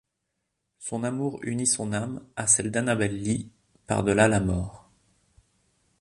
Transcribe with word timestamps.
Son 0.79 1.03
amour 1.03 1.37
unit 1.43 1.67
son 1.67 1.93
âme 1.93 2.25
à 2.35 2.47
celle 2.47 2.71
d'Annabel 2.71 3.15
Lee 3.21 3.51
par 3.85 4.03
delà 4.03 4.27
la 4.27 4.39
mort. 4.39 4.89